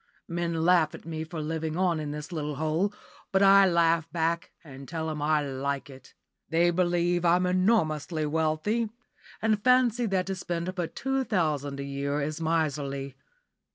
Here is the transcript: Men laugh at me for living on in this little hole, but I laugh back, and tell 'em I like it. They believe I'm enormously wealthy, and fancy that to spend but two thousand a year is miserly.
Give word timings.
Men 0.27 0.65
laugh 0.65 0.95
at 0.95 1.05
me 1.05 1.23
for 1.23 1.39
living 1.43 1.77
on 1.77 1.99
in 1.99 2.09
this 2.09 2.31
little 2.31 2.55
hole, 2.55 2.91
but 3.31 3.43
I 3.43 3.67
laugh 3.67 4.11
back, 4.11 4.51
and 4.63 4.87
tell 4.87 5.11
'em 5.11 5.21
I 5.21 5.45
like 5.45 5.91
it. 5.91 6.15
They 6.49 6.71
believe 6.71 7.23
I'm 7.23 7.45
enormously 7.45 8.25
wealthy, 8.25 8.89
and 9.43 9.63
fancy 9.63 10.07
that 10.07 10.25
to 10.25 10.33
spend 10.33 10.73
but 10.73 10.95
two 10.95 11.23
thousand 11.23 11.79
a 11.79 11.83
year 11.83 12.19
is 12.19 12.41
miserly. 12.41 13.13